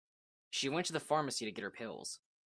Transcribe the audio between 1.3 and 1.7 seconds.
to get her